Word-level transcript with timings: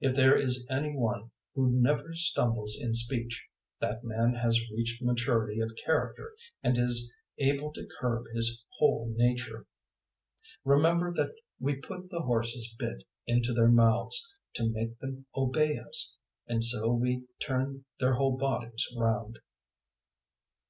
If 0.00 0.14
there 0.16 0.34
is 0.34 0.66
any 0.70 0.96
one 0.96 1.32
who 1.54 1.68
never 1.70 2.14
stumbles 2.14 2.78
in 2.80 2.94
speech, 2.94 3.46
that 3.78 4.02
man 4.02 4.32
has 4.36 4.70
reached 4.70 5.02
maturity 5.02 5.60
of 5.60 5.76
character 5.84 6.32
and 6.62 6.78
is 6.78 7.12
able 7.36 7.74
to 7.74 7.86
curb 8.00 8.24
his 8.34 8.64
whole 8.78 9.12
nature. 9.18 9.66
003:003 10.64 10.64
Remember 10.64 11.12
that 11.12 11.34
we 11.60 11.76
put 11.76 12.08
the 12.08 12.22
horses' 12.22 12.74
bit 12.78 13.04
into 13.26 13.52
their 13.52 13.68
mouths 13.68 14.34
to 14.54 14.66
make 14.72 14.98
them 15.00 15.26
obey 15.36 15.76
us, 15.76 16.16
and 16.46 16.64
so 16.64 16.90
we 16.92 17.26
turn 17.46 17.84
their 18.00 18.14
whole 18.14 18.38
bodies 18.38 18.88
round. 18.96 19.40